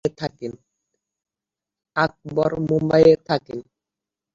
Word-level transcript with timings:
আকবর 1.95 2.51
মুম্বাইয়ে 2.67 3.13
থাকেন। 3.27 3.59